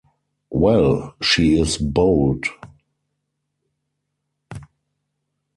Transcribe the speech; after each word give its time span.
Well, 0.49 1.13
she 1.21 1.59
is 1.59 1.77
bold! 1.77 2.47